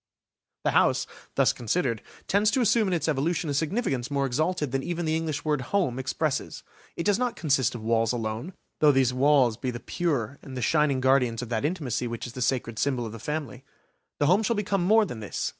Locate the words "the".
0.63-0.71, 5.05-5.15, 9.69-9.79, 12.33-12.41, 13.11-13.19, 14.17-14.25